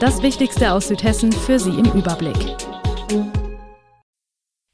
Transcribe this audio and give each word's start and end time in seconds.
Das 0.00 0.22
Wichtigste 0.22 0.72
aus 0.72 0.86
Südhessen 0.86 1.32
für 1.32 1.58
Sie 1.58 1.70
im 1.70 1.86
Überblick. 1.86 2.36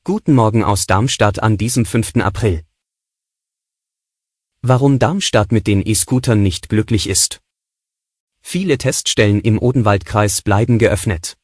Guten 0.05 0.35
Morgen 0.35 0.63
aus 0.63 0.87
Darmstadt 0.87 1.43
an 1.43 1.57
diesem 1.57 1.87
5. 1.87 2.17
April. 2.17 2.63
Warum 4.61 4.99
Darmstadt 4.99 5.51
mit 5.51 5.67
den 5.67 5.81
E-Scootern 5.81 6.43
nicht 6.43 6.69
glücklich 6.69 7.09
ist. 7.09 7.41
Viele 8.43 8.77
Teststellen 8.77 9.41
im 9.41 9.59
Odenwaldkreis 9.59 10.43
bleiben 10.43 10.79
geöffnet. 10.79 11.39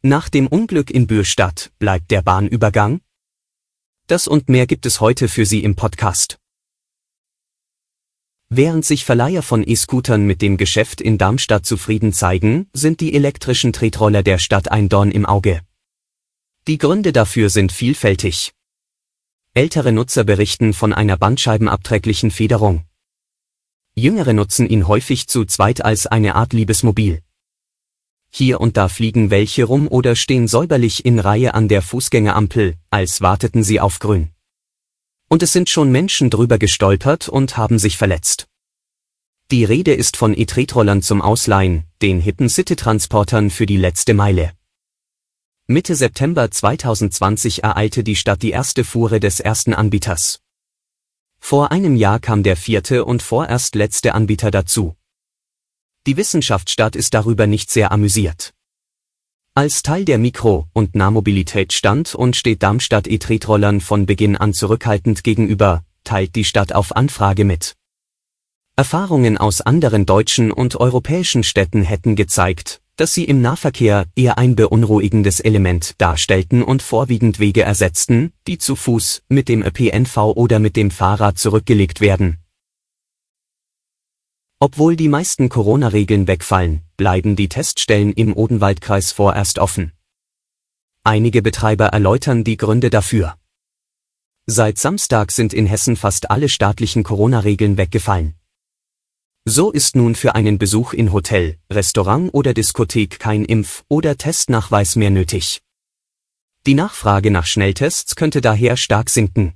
Nach 0.00 0.30
dem 0.30 0.46
Unglück 0.46 0.90
in 0.90 1.06
Bürstadt 1.06 1.70
bleibt 1.78 2.10
der 2.10 2.22
Bahnübergang? 2.22 3.02
Das 4.06 4.26
und 4.26 4.48
mehr 4.48 4.66
gibt 4.66 4.86
es 4.86 5.02
heute 5.02 5.28
für 5.28 5.44
Sie 5.44 5.62
im 5.62 5.76
Podcast. 5.76 6.38
Während 8.50 8.84
sich 8.86 9.04
Verleiher 9.04 9.42
von 9.42 9.62
E-Scootern 9.66 10.24
mit 10.24 10.40
dem 10.40 10.56
Geschäft 10.56 11.02
in 11.02 11.18
Darmstadt 11.18 11.66
zufrieden 11.66 12.14
zeigen, 12.14 12.66
sind 12.72 13.00
die 13.00 13.14
elektrischen 13.14 13.74
Tretroller 13.74 14.22
der 14.22 14.38
Stadt 14.38 14.70
ein 14.70 14.88
Dorn 14.88 15.10
im 15.10 15.26
Auge. 15.26 15.60
Die 16.66 16.78
Gründe 16.78 17.12
dafür 17.12 17.50
sind 17.50 17.72
vielfältig. 17.72 18.52
Ältere 19.52 19.92
Nutzer 19.92 20.24
berichten 20.24 20.72
von 20.72 20.94
einer 20.94 21.18
bandscheibenabträglichen 21.18 22.30
Federung. 22.30 22.84
Jüngere 23.94 24.32
nutzen 24.32 24.66
ihn 24.66 24.88
häufig 24.88 25.26
zu 25.28 25.44
zweit 25.44 25.84
als 25.84 26.06
eine 26.06 26.34
Art 26.34 26.54
Liebesmobil. 26.54 27.20
Hier 28.30 28.60
und 28.62 28.78
da 28.78 28.88
fliegen 28.88 29.30
welche 29.30 29.64
rum 29.64 29.88
oder 29.88 30.16
stehen 30.16 30.48
säuberlich 30.48 31.04
in 31.04 31.18
Reihe 31.18 31.52
an 31.52 31.68
der 31.68 31.82
Fußgängerampel, 31.82 32.76
als 32.90 33.20
warteten 33.20 33.62
sie 33.62 33.80
auf 33.80 33.98
Grün. 33.98 34.30
Und 35.28 35.42
es 35.42 35.52
sind 35.52 35.68
schon 35.68 35.92
Menschen 35.92 36.30
drüber 36.30 36.58
gestolpert 36.58 37.28
und 37.28 37.56
haben 37.56 37.78
sich 37.78 37.96
verletzt. 37.96 38.48
Die 39.50 39.64
Rede 39.64 39.94
ist 39.94 40.16
von 40.16 40.36
E-Tretrollern 40.36 41.00
zum 41.00 41.22
Ausleihen, 41.22 41.84
den 42.02 42.20
hippen 42.20 42.48
City-Transportern 42.48 43.50
für 43.50 43.66
die 43.66 43.76
letzte 43.76 44.14
Meile. 44.14 44.52
Mitte 45.66 45.94
September 45.94 46.50
2020 46.50 47.62
ereilte 47.62 48.02
die 48.02 48.16
Stadt 48.16 48.42
die 48.42 48.50
erste 48.50 48.84
Fuhre 48.84 49.20
des 49.20 49.40
ersten 49.40 49.74
Anbieters. 49.74 50.40
Vor 51.40 51.70
einem 51.70 51.96
Jahr 51.96 52.20
kam 52.20 52.42
der 52.42 52.56
vierte 52.56 53.04
und 53.04 53.22
vorerst 53.22 53.74
letzte 53.74 54.14
Anbieter 54.14 54.50
dazu. 54.50 54.96
Die 56.06 56.16
Wissenschaftsstadt 56.16 56.96
ist 56.96 57.14
darüber 57.14 57.46
nicht 57.46 57.70
sehr 57.70 57.92
amüsiert. 57.92 58.54
Als 59.58 59.82
Teil 59.82 60.04
der 60.04 60.18
Mikro- 60.18 60.68
und 60.72 60.94
Nahmobilität 60.94 61.72
stand 61.72 62.14
und 62.14 62.36
steht 62.36 62.62
Darmstadt 62.62 63.08
E-Tretrollern 63.08 63.80
von 63.80 64.06
Beginn 64.06 64.36
an 64.36 64.54
zurückhaltend 64.54 65.24
gegenüber, 65.24 65.82
teilt 66.04 66.36
die 66.36 66.44
Stadt 66.44 66.72
auf 66.72 66.94
Anfrage 66.94 67.44
mit. 67.44 67.74
Erfahrungen 68.76 69.36
aus 69.36 69.60
anderen 69.60 70.06
deutschen 70.06 70.52
und 70.52 70.76
europäischen 70.76 71.42
Städten 71.42 71.82
hätten 71.82 72.14
gezeigt, 72.14 72.80
dass 72.94 73.14
sie 73.14 73.24
im 73.24 73.42
Nahverkehr 73.42 74.06
eher 74.14 74.38
ein 74.38 74.54
beunruhigendes 74.54 75.40
Element 75.40 76.00
darstellten 76.00 76.62
und 76.62 76.80
vorwiegend 76.80 77.40
Wege 77.40 77.62
ersetzten, 77.62 78.32
die 78.46 78.58
zu 78.58 78.76
Fuß, 78.76 79.22
mit 79.28 79.48
dem 79.48 79.64
ÖPNV 79.64 80.18
oder 80.36 80.60
mit 80.60 80.76
dem 80.76 80.92
Fahrrad 80.92 81.36
zurückgelegt 81.36 82.00
werden. 82.00 82.38
Obwohl 84.60 84.96
die 84.96 85.08
meisten 85.08 85.48
Corona-Regeln 85.48 86.26
wegfallen, 86.26 86.82
bleiben 86.96 87.36
die 87.36 87.48
Teststellen 87.48 88.12
im 88.12 88.36
Odenwaldkreis 88.36 89.12
vorerst 89.12 89.60
offen. 89.60 89.92
Einige 91.04 91.42
Betreiber 91.42 91.86
erläutern 91.86 92.42
die 92.42 92.56
Gründe 92.56 92.90
dafür. 92.90 93.38
Seit 94.46 94.78
Samstag 94.78 95.30
sind 95.30 95.54
in 95.54 95.66
Hessen 95.66 95.94
fast 95.94 96.30
alle 96.30 96.48
staatlichen 96.48 97.04
Corona-Regeln 97.04 97.76
weggefallen. 97.76 98.34
So 99.44 99.70
ist 99.70 99.94
nun 99.94 100.16
für 100.16 100.34
einen 100.34 100.58
Besuch 100.58 100.92
in 100.92 101.12
Hotel, 101.12 101.56
Restaurant 101.70 102.34
oder 102.34 102.52
Diskothek 102.52 103.20
kein 103.20 103.46
Impf- 103.46 103.84
oder 103.88 104.16
Testnachweis 104.16 104.96
mehr 104.96 105.10
nötig. 105.10 105.62
Die 106.66 106.74
Nachfrage 106.74 107.30
nach 107.30 107.46
Schnelltests 107.46 108.16
könnte 108.16 108.40
daher 108.40 108.76
stark 108.76 109.08
sinken. 109.08 109.54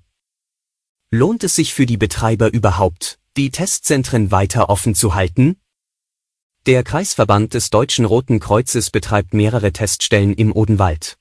Lohnt 1.11 1.43
es 1.43 1.57
sich 1.57 1.75
für 1.75 1.87
die 1.87 1.99
Betreiber 1.99 2.53
überhaupt, 2.53 3.19
die 3.37 3.51
Testzentren 3.51 4.31
weiter 4.31 4.69
offen 4.69 4.95
zu 4.95 5.15
halten? 5.15 5.57
Der 6.67 6.83
Kreisverband 6.83 7.55
des 7.55 7.71
Deutschen 7.71 8.05
Roten 8.05 8.41
Kreuzes 8.41 8.91
betreibt 8.91 9.33
mehrere 9.33 9.73
Teststellen 9.73 10.35
im 10.35 10.55
Odenwald. 10.55 11.17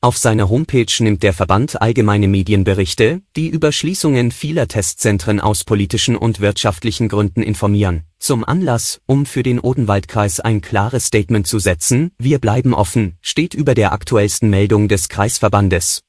Auf 0.00 0.18
seiner 0.18 0.50
Homepage 0.50 0.92
nimmt 0.98 1.22
der 1.22 1.32
Verband 1.32 1.80
allgemeine 1.80 2.28
Medienberichte, 2.28 3.22
die 3.36 3.48
über 3.48 3.72
Schließungen 3.72 4.32
vieler 4.32 4.68
Testzentren 4.68 5.40
aus 5.40 5.64
politischen 5.64 6.16
und 6.16 6.40
wirtschaftlichen 6.40 7.08
Gründen 7.08 7.42
informieren, 7.42 8.02
zum 8.18 8.44
Anlass, 8.44 9.00
um 9.06 9.24
für 9.24 9.42
den 9.42 9.60
Odenwaldkreis 9.60 10.40
ein 10.40 10.60
klares 10.60 11.06
Statement 11.06 11.46
zu 11.46 11.58
setzen, 11.58 12.10
wir 12.18 12.38
bleiben 12.38 12.74
offen, 12.74 13.16
steht 13.22 13.54
über 13.54 13.74
der 13.74 13.92
aktuellsten 13.92 14.50
Meldung 14.50 14.88
des 14.88 15.08
Kreisverbandes. 15.08 16.03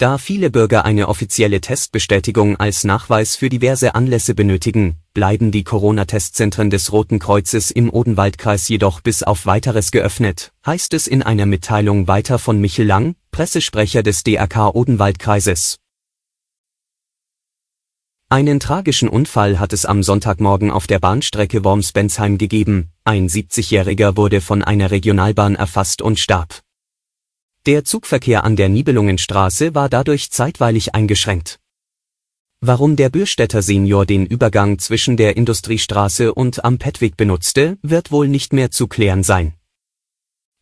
Da 0.00 0.16
viele 0.16 0.48
Bürger 0.48 0.86
eine 0.86 1.08
offizielle 1.08 1.60
Testbestätigung 1.60 2.56
als 2.56 2.84
Nachweis 2.84 3.36
für 3.36 3.50
diverse 3.50 3.94
Anlässe 3.94 4.34
benötigen, 4.34 4.96
bleiben 5.12 5.50
die 5.50 5.62
Corona-Testzentren 5.62 6.70
des 6.70 6.90
Roten 6.90 7.18
Kreuzes 7.18 7.70
im 7.70 7.92
Odenwaldkreis 7.92 8.66
jedoch 8.68 9.02
bis 9.02 9.22
auf 9.22 9.44
weiteres 9.44 9.90
geöffnet, 9.90 10.52
heißt 10.64 10.94
es 10.94 11.06
in 11.06 11.22
einer 11.22 11.44
Mitteilung 11.44 12.08
weiter 12.08 12.38
von 12.38 12.58
Michel 12.62 12.86
Lang, 12.86 13.14
Pressesprecher 13.30 14.02
des 14.02 14.24
DRK 14.24 14.74
Odenwaldkreises. 14.74 15.76
Einen 18.30 18.58
tragischen 18.58 19.10
Unfall 19.10 19.58
hat 19.58 19.74
es 19.74 19.84
am 19.84 20.02
Sonntagmorgen 20.02 20.70
auf 20.70 20.86
der 20.86 20.98
Bahnstrecke 20.98 21.62
Worms-Bensheim 21.62 22.38
gegeben, 22.38 22.88
ein 23.04 23.28
70-Jähriger 23.28 24.16
wurde 24.16 24.40
von 24.40 24.64
einer 24.64 24.90
Regionalbahn 24.90 25.56
erfasst 25.56 26.00
und 26.00 26.18
starb. 26.18 26.62
Der 27.66 27.84
Zugverkehr 27.84 28.44
an 28.44 28.56
der 28.56 28.70
Nibelungenstraße 28.70 29.74
war 29.74 29.90
dadurch 29.90 30.30
zeitweilig 30.30 30.94
eingeschränkt. 30.94 31.60
Warum 32.62 32.96
der 32.96 33.10
Bürstädter 33.10 33.60
Senior 33.60 34.06
den 34.06 34.24
Übergang 34.24 34.78
zwischen 34.78 35.18
der 35.18 35.36
Industriestraße 35.36 36.32
und 36.32 36.64
am 36.64 36.78
Pettweg 36.78 37.18
benutzte, 37.18 37.76
wird 37.82 38.12
wohl 38.12 38.28
nicht 38.28 38.54
mehr 38.54 38.70
zu 38.70 38.86
klären 38.86 39.22
sein. 39.22 39.52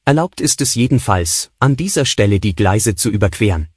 Erlaubt 0.04 0.40
ist 0.40 0.60
es 0.60 0.74
jedenfalls, 0.74 1.52
an 1.60 1.76
dieser 1.76 2.04
Stelle 2.04 2.40
die 2.40 2.56
Gleise 2.56 2.96
zu 2.96 3.10
überqueren. 3.10 3.68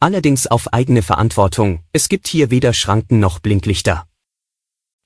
Allerdings 0.00 0.48
auf 0.48 0.72
eigene 0.72 1.02
Verantwortung, 1.02 1.84
es 1.92 2.08
gibt 2.08 2.26
hier 2.26 2.50
weder 2.50 2.72
Schranken 2.72 3.20
noch 3.20 3.38
Blinklichter. 3.38 4.08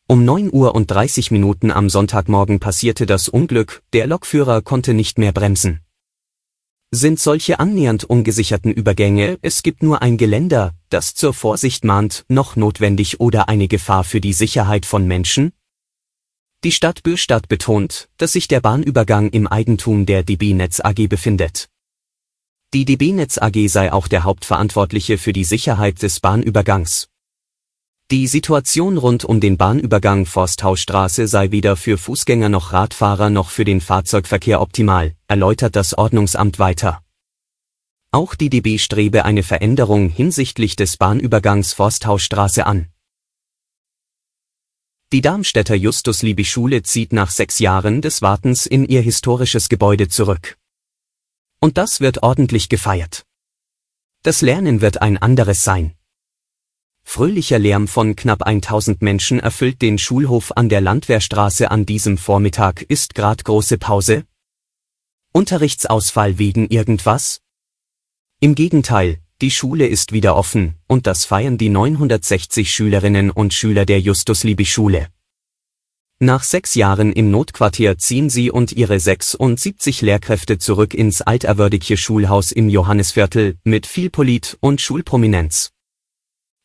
Um 0.08 0.24
9 0.24 0.50
Uhr 0.50 0.74
und 0.74 0.90
30 0.90 1.30
Minuten 1.30 1.70
am 1.70 1.90
Sonntagmorgen 1.90 2.58
passierte 2.58 3.04
das 3.04 3.28
Unglück, 3.28 3.82
der 3.92 4.06
Lokführer 4.06 4.62
konnte 4.62 4.94
nicht 4.94 5.18
mehr 5.18 5.32
bremsen 5.32 5.82
sind 6.94 7.18
solche 7.18 7.58
annähernd 7.58 8.04
ungesicherten 8.04 8.70
Übergänge, 8.70 9.38
es 9.40 9.62
gibt 9.62 9.82
nur 9.82 10.02
ein 10.02 10.18
Geländer, 10.18 10.74
das 10.90 11.14
zur 11.14 11.32
Vorsicht 11.32 11.84
mahnt, 11.84 12.26
noch 12.28 12.54
notwendig 12.54 13.18
oder 13.18 13.48
eine 13.48 13.66
Gefahr 13.66 14.04
für 14.04 14.20
die 14.20 14.34
Sicherheit 14.34 14.84
von 14.84 15.06
Menschen? 15.06 15.52
Die 16.64 16.70
Stadt 16.70 17.02
Bürstadt 17.02 17.48
betont, 17.48 18.10
dass 18.18 18.32
sich 18.32 18.46
der 18.46 18.60
Bahnübergang 18.60 19.30
im 19.30 19.46
Eigentum 19.46 20.04
der 20.04 20.22
DB 20.22 20.52
Netz 20.52 20.80
AG 20.80 21.08
befindet. 21.08 21.70
Die 22.74 22.84
DB 22.84 23.12
Netz 23.12 23.38
AG 23.38 23.68
sei 23.68 23.90
auch 23.90 24.06
der 24.06 24.24
Hauptverantwortliche 24.24 25.16
für 25.16 25.32
die 25.32 25.44
Sicherheit 25.44 26.02
des 26.02 26.20
Bahnübergangs. 26.20 27.08
Die 28.12 28.26
Situation 28.26 28.98
rund 28.98 29.24
um 29.24 29.40
den 29.40 29.56
Bahnübergang 29.56 30.26
Forsthausstraße 30.26 31.26
sei 31.26 31.50
weder 31.50 31.76
für 31.76 31.96
Fußgänger 31.96 32.50
noch 32.50 32.74
Radfahrer 32.74 33.30
noch 33.30 33.48
für 33.48 33.64
den 33.64 33.80
Fahrzeugverkehr 33.80 34.60
optimal, 34.60 35.14
erläutert 35.28 35.76
das 35.76 35.96
Ordnungsamt 35.96 36.58
weiter. 36.58 37.02
Auch 38.10 38.34
die 38.34 38.50
DB 38.50 38.76
strebe 38.76 39.24
eine 39.24 39.42
Veränderung 39.42 40.10
hinsichtlich 40.10 40.76
des 40.76 40.98
Bahnübergangs 40.98 41.72
Forsthausstraße 41.72 42.66
an. 42.66 42.88
Die 45.14 45.22
Darmstädter 45.22 45.74
Justus-Liebig-Schule 45.74 46.82
zieht 46.82 47.14
nach 47.14 47.30
sechs 47.30 47.60
Jahren 47.60 48.02
des 48.02 48.20
Wartens 48.20 48.66
in 48.66 48.84
ihr 48.84 49.00
historisches 49.00 49.70
Gebäude 49.70 50.08
zurück. 50.08 50.58
Und 51.60 51.78
das 51.78 52.00
wird 52.00 52.22
ordentlich 52.22 52.68
gefeiert. 52.68 53.24
Das 54.22 54.42
Lernen 54.42 54.82
wird 54.82 55.00
ein 55.00 55.16
anderes 55.16 55.64
sein. 55.64 55.94
Fröhlicher 57.04 57.58
Lärm 57.58 57.88
von 57.88 58.16
knapp 58.16 58.42
1000 58.42 59.02
Menschen 59.02 59.40
erfüllt 59.40 59.82
den 59.82 59.98
Schulhof 59.98 60.52
an 60.56 60.68
der 60.68 60.80
Landwehrstraße 60.80 61.70
an 61.70 61.84
diesem 61.84 62.16
Vormittag. 62.16 62.82
Ist 62.82 63.14
grad 63.14 63.44
große 63.44 63.78
Pause? 63.78 64.24
Unterrichtsausfall 65.32 66.38
wegen 66.38 66.68
irgendwas? 66.68 67.40
Im 68.40 68.54
Gegenteil, 68.54 69.18
die 69.40 69.50
Schule 69.50 69.86
ist 69.86 70.12
wieder 70.12 70.36
offen, 70.36 70.76
und 70.86 71.06
das 71.06 71.24
feiern 71.24 71.58
die 71.58 71.68
960 71.68 72.72
Schülerinnen 72.72 73.30
und 73.30 73.52
Schüler 73.52 73.84
der 73.84 74.00
Justus-Liebig-Schule. 74.00 75.08
Nach 76.20 76.44
sechs 76.44 76.76
Jahren 76.76 77.12
im 77.12 77.32
Notquartier 77.32 77.98
ziehen 77.98 78.30
sie 78.30 78.52
und 78.52 78.70
ihre 78.70 79.00
76 79.00 80.02
Lehrkräfte 80.02 80.58
zurück 80.58 80.94
ins 80.94 81.20
alterwürdige 81.20 81.96
Schulhaus 81.96 82.52
im 82.52 82.68
Johannisviertel 82.68 83.58
mit 83.64 83.88
viel 83.88 84.08
Polit 84.08 84.56
und 84.60 84.80
Schulprominenz. 84.80 85.71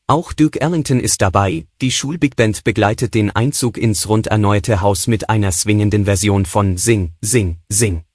Auch 0.10 0.32
Duke 0.32 0.62
Ellington 0.62 1.02
ist 1.02 1.22
dabei, 1.22 1.68
die 1.82 1.92
Schulbigband 1.92 2.64
begleitet 2.64 3.14
den 3.14 3.30
Einzug 3.30 3.78
ins 3.78 4.08
rund 4.08 4.28
erneuerte 4.28 4.80
Haus 4.80 5.08
mit 5.08 5.30
einer 5.30 5.52
swingenden 5.52 6.06
Version 6.06 6.46
von 6.46 6.78
Sing, 6.78 7.12
Sing, 7.20 7.58
Sing. 7.68 8.06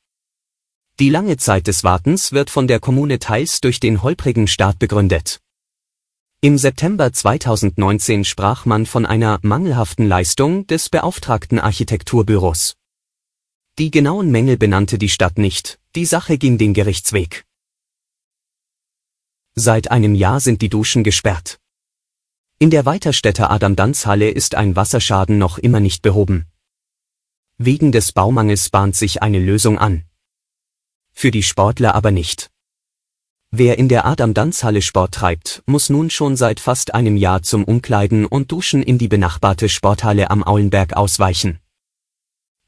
Die 0.99 1.11
lange 1.11 1.37
Zeit 1.37 1.67
des 1.67 1.85
Wartens 1.85 2.33
wird 2.33 2.49
von 2.49 2.67
der 2.67 2.81
Kommune 2.81 3.19
teils 3.19 3.61
durch 3.61 3.79
den 3.79 4.03
holprigen 4.03 4.49
Start 4.49 4.79
begründet. 4.79 5.43
Im 6.41 6.57
September 6.57 7.13
2019 7.13 8.25
sprach 8.25 8.65
man 8.65 8.87
von 8.87 9.05
einer 9.05 9.39
mangelhaften 9.43 10.09
Leistung 10.09 10.67
des 10.67 10.89
beauftragten 10.89 11.59
Architekturbüros. 11.59 12.75
Die 13.79 13.91
genauen 13.91 14.31
Mängel 14.31 14.57
benannte 14.57 14.97
die 14.97 15.11
Stadt 15.11 15.37
nicht, 15.37 15.79
die 15.95 16.07
Sache 16.07 16.39
ging 16.39 16.57
den 16.57 16.73
Gerichtsweg. 16.73 17.45
Seit 19.55 19.91
einem 19.91 20.15
Jahr 20.15 20.41
sind 20.41 20.63
die 20.63 20.71
Duschen 20.71 21.05
gesperrt. 21.05 21.59
In 22.63 22.71
der 22.71 22.87
Weiterstädter 22.87 23.51
Adam-Danz-Halle 23.51 24.31
ist 24.31 24.55
ein 24.55 24.77
Wasserschaden 24.77 25.37
noch 25.37 25.59
immer 25.59 25.81
nicht 25.81 26.01
behoben. 26.01 26.47
Wegen 27.59 27.91
des 27.91 28.13
Baumangels 28.13 28.71
bahnt 28.71 28.95
sich 28.95 29.21
eine 29.21 29.41
Lösung 29.41 29.79
an. 29.79 30.05
Für 31.11 31.33
die 31.33 31.43
Sportler 31.43 31.97
aber 31.97 32.13
nicht. 32.13 32.53
Wer 33.51 33.81
in 33.81 33.89
der 33.89 34.07
Adam-Danz-Halle 34.07 34.81
Sport 34.81 35.13
treibt, 35.13 35.65
muss 35.67 35.91
nun 35.91 36.09
schon 36.09 36.37
seit 36.37 36.61
fast 36.61 36.95
einem 36.95 37.17
Jahr 37.17 37.43
zum 37.43 37.65
Umkleiden 37.65 38.27
und 38.27 38.53
Duschen 38.53 38.85
in 38.85 38.97
die 38.97 39.09
benachbarte 39.09 39.69
Sporthalle 39.69 40.31
am 40.31 40.45
Aulenberg 40.45 40.93
ausweichen. 40.93 41.59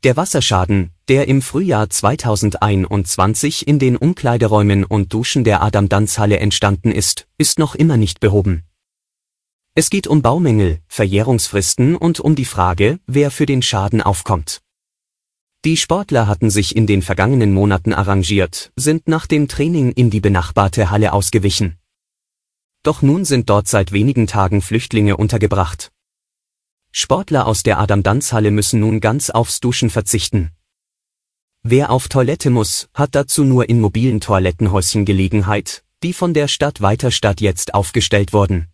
Der 0.02 0.16
Wasserschaden, 0.16 0.90
der 1.06 1.28
im 1.28 1.40
Frühjahr 1.40 1.88
2021 1.88 3.68
in 3.68 3.78
den 3.78 3.96
Umkleideräumen 3.96 4.82
und 4.82 5.12
Duschen 5.12 5.44
der 5.44 5.62
Adam-Danz-Halle 5.62 6.40
entstanden 6.40 6.90
ist, 6.90 7.28
ist 7.38 7.60
noch 7.60 7.76
immer 7.76 7.96
nicht 7.96 8.18
behoben. 8.18 8.64
Es 9.76 9.90
geht 9.90 10.06
um 10.06 10.22
Baumängel, 10.22 10.78
Verjährungsfristen 10.86 11.96
und 11.96 12.20
um 12.20 12.36
die 12.36 12.44
Frage, 12.44 13.00
wer 13.08 13.32
für 13.32 13.44
den 13.44 13.60
Schaden 13.60 14.00
aufkommt. 14.00 14.60
Die 15.64 15.76
Sportler 15.76 16.28
hatten 16.28 16.48
sich 16.48 16.76
in 16.76 16.86
den 16.86 17.02
vergangenen 17.02 17.52
Monaten 17.52 17.92
arrangiert, 17.92 18.70
sind 18.76 19.08
nach 19.08 19.26
dem 19.26 19.48
Training 19.48 19.90
in 19.90 20.10
die 20.10 20.20
benachbarte 20.20 20.90
Halle 20.90 21.12
ausgewichen. 21.12 21.76
Doch 22.84 23.02
nun 23.02 23.24
sind 23.24 23.50
dort 23.50 23.66
seit 23.66 23.90
wenigen 23.90 24.28
Tagen 24.28 24.62
Flüchtlinge 24.62 25.16
untergebracht. 25.16 25.90
Sportler 26.92 27.48
aus 27.48 27.64
der 27.64 27.80
Adam-Danz-Halle 27.80 28.52
müssen 28.52 28.78
nun 28.78 29.00
ganz 29.00 29.30
aufs 29.30 29.58
Duschen 29.58 29.90
verzichten. 29.90 30.52
Wer 31.64 31.90
auf 31.90 32.06
Toilette 32.08 32.50
muss, 32.50 32.88
hat 32.94 33.16
dazu 33.16 33.42
nur 33.42 33.68
in 33.68 33.80
mobilen 33.80 34.20
Toilettenhäuschen 34.20 35.04
Gelegenheit, 35.04 35.82
die 36.04 36.12
von 36.12 36.32
der 36.32 36.46
Stadt 36.46 36.80
Weiterstadt 36.80 37.40
jetzt 37.40 37.74
aufgestellt 37.74 38.32
wurden. 38.32 38.68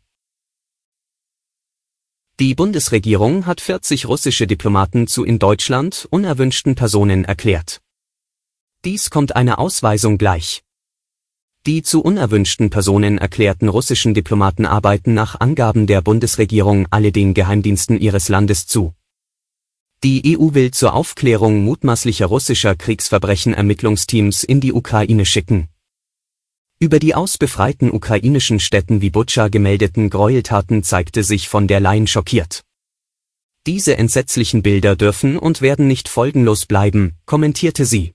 Die 2.41 2.55
Bundesregierung 2.55 3.45
hat 3.45 3.61
40 3.61 4.09
russische 4.09 4.47
Diplomaten 4.47 5.07
zu 5.07 5.25
in 5.25 5.39
Deutschland 5.39 6.09
unerwünschten 6.11 6.75
Personen 6.75 7.27
erklärt. 7.27 7.83
Dies 8.83 9.11
kommt 9.11 9.37
einer 9.37 9.59
Ausweisung 9.59 10.17
gleich. 10.17 10.63
Die 11.67 11.83
zu 11.83 12.01
unerwünschten 12.01 12.71
Personen 12.71 13.19
erklärten 13.19 13.69
russischen 13.69 14.15
Diplomaten 14.15 14.65
arbeiten 14.65 15.13
nach 15.13 15.39
Angaben 15.39 15.87
der 15.87 16.01
Bundesregierung 16.01 16.87
alle 16.89 17.13
den 17.13 17.35
Geheimdiensten 17.35 18.01
ihres 18.01 18.31
Landes 18.31 18.67
zu. 18.67 18.95
Die 20.03 20.39
EU 20.39 20.55
will 20.55 20.71
zur 20.71 20.95
Aufklärung 20.95 21.63
mutmaßlicher 21.63 22.25
russischer 22.25 22.75
Kriegsverbrechen 22.75 23.53
Ermittlungsteams 23.53 24.45
in 24.45 24.63
die 24.63 24.73
Ukraine 24.73 25.27
schicken. 25.27 25.69
Über 26.83 26.99
die 26.99 27.15
aus 27.15 27.37
befreiten 27.37 27.91
ukrainischen 27.91 28.59
Städten 28.59 29.03
wie 29.03 29.11
Butscha 29.11 29.49
gemeldeten 29.49 30.09
Gräueltaten 30.09 30.83
zeigte 30.83 31.23
sich 31.23 31.47
von 31.47 31.69
der 31.69 31.79
Leyen 31.79 32.07
schockiert. 32.07 32.63
Diese 33.67 33.99
entsetzlichen 33.99 34.63
Bilder 34.63 34.97
dürfen 34.97 35.37
und 35.37 35.61
werden 35.61 35.87
nicht 35.87 36.09
folgenlos 36.09 36.65
bleiben, 36.65 37.19
kommentierte 37.27 37.85
sie. 37.85 38.15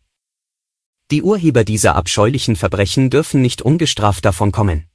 Die 1.11 1.21
Urheber 1.21 1.63
dieser 1.63 1.95
abscheulichen 1.95 2.55
Verbrechen 2.55 3.11
dürfen 3.11 3.39
nicht 3.43 3.61
ungestraft 3.61 4.25
davon 4.25 4.51
kommen. 4.51 4.85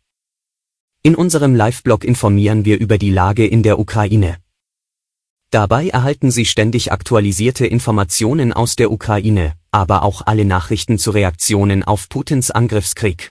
In 1.05 1.15
unserem 1.15 1.55
Live-Blog 1.55 2.03
informieren 2.03 2.65
wir 2.65 2.81
über 2.81 2.99
die 2.99 3.13
Lage 3.13 3.47
in 3.47 3.63
der 3.63 3.79
Ukraine. 3.79 4.39
Dabei 5.51 5.89
erhalten 5.91 6.33
Sie 6.33 6.45
ständig 6.45 6.91
aktualisierte 6.91 7.69
Informationen 7.69 8.53
aus 8.53 8.75
der 8.75 8.91
Ukraine, 8.91 9.55
aber 9.71 10.03
auch 10.03 10.27
alle 10.27 10.45
Nachrichten 10.45 10.99
zu 10.99 11.13
Reaktionen 11.13 11.85
auf 11.85 12.09
Putins 12.09 12.51
Angriffskrieg. 12.51 13.31